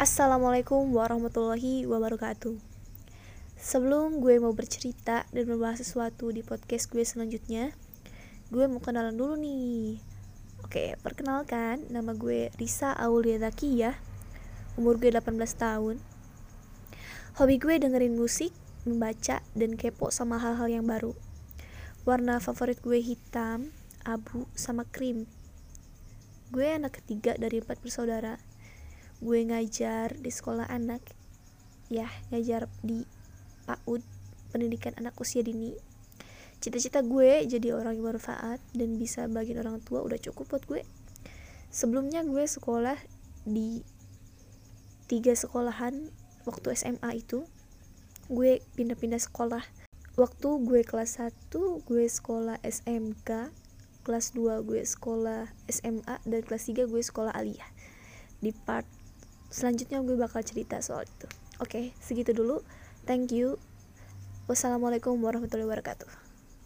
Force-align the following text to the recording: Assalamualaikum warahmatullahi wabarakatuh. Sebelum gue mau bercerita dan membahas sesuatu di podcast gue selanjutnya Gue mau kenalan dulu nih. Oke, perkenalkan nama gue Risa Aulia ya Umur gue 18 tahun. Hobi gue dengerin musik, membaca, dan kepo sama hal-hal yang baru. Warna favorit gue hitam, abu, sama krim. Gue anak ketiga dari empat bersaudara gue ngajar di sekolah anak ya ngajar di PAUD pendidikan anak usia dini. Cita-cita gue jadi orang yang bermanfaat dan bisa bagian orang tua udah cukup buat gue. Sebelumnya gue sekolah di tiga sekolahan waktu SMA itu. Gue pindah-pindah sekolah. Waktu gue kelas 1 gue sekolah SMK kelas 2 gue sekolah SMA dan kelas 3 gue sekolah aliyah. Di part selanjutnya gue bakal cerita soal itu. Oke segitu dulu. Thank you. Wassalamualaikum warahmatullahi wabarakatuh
Assalamualaikum 0.00 0.96
warahmatullahi 0.96 1.84
wabarakatuh. 1.84 2.56
Sebelum 3.60 4.24
gue 4.24 4.40
mau 4.40 4.56
bercerita 4.56 5.28
dan 5.28 5.44
membahas 5.44 5.84
sesuatu 5.84 6.32
di 6.32 6.40
podcast 6.40 6.88
gue 6.88 7.04
selanjutnya 7.04 7.76
Gue 8.48 8.64
mau 8.64 8.80
kenalan 8.80 9.12
dulu 9.12 9.36
nih. 9.36 10.00
Oke, 10.64 10.96
perkenalkan 11.04 11.84
nama 11.92 12.16
gue 12.16 12.48
Risa 12.56 12.96
Aulia 12.96 13.36
ya 13.60 14.00
Umur 14.80 14.96
gue 14.96 15.12
18 15.12 15.36
tahun. 15.36 16.00
Hobi 17.36 17.60
gue 17.60 17.76
dengerin 17.76 18.16
musik, 18.16 18.56
membaca, 18.88 19.44
dan 19.52 19.76
kepo 19.76 20.08
sama 20.08 20.40
hal-hal 20.40 20.80
yang 20.80 20.88
baru. 20.88 21.12
Warna 22.08 22.40
favorit 22.40 22.80
gue 22.80 23.04
hitam, 23.04 23.68
abu, 24.08 24.48
sama 24.56 24.88
krim. 24.88 25.28
Gue 26.48 26.72
anak 26.72 27.04
ketiga 27.04 27.36
dari 27.36 27.60
empat 27.60 27.84
bersaudara 27.84 28.40
gue 29.20 29.38
ngajar 29.44 30.16
di 30.16 30.32
sekolah 30.32 30.64
anak 30.72 31.04
ya 31.92 32.08
ngajar 32.32 32.72
di 32.80 33.04
PAUD 33.68 34.00
pendidikan 34.50 34.96
anak 34.98 35.14
usia 35.20 35.44
dini. 35.44 35.76
Cita-cita 36.60 37.00
gue 37.00 37.44
jadi 37.48 37.72
orang 37.72 37.96
yang 37.96 38.04
bermanfaat 38.12 38.60
dan 38.76 39.00
bisa 39.00 39.24
bagian 39.30 39.64
orang 39.64 39.80
tua 39.80 40.04
udah 40.04 40.20
cukup 40.20 40.50
buat 40.52 40.64
gue. 40.68 40.82
Sebelumnya 41.72 42.20
gue 42.26 42.44
sekolah 42.44 42.98
di 43.48 43.80
tiga 45.08 45.32
sekolahan 45.32 46.12
waktu 46.44 46.76
SMA 46.76 47.24
itu. 47.24 47.48
Gue 48.28 48.60
pindah-pindah 48.76 49.18
sekolah. 49.18 49.64
Waktu 50.18 50.48
gue 50.68 50.80
kelas 50.84 51.22
1 51.22 51.32
gue 51.86 52.04
sekolah 52.04 52.60
SMK 52.60 53.54
kelas 54.04 54.32
2 54.36 54.66
gue 54.66 54.82
sekolah 54.84 55.48
SMA 55.70 56.16
dan 56.26 56.40
kelas 56.44 56.68
3 56.68 56.90
gue 56.90 57.02
sekolah 57.02 57.32
aliyah. 57.32 57.70
Di 58.44 58.52
part 58.52 58.99
selanjutnya 59.50 60.00
gue 60.00 60.16
bakal 60.16 60.40
cerita 60.46 60.78
soal 60.80 61.04
itu. 61.04 61.26
Oke 61.60 61.92
segitu 62.00 62.32
dulu. 62.32 62.62
Thank 63.04 63.34
you. 63.34 63.60
Wassalamualaikum 64.50 65.14
warahmatullahi 65.20 65.68
wabarakatuh 65.68 66.29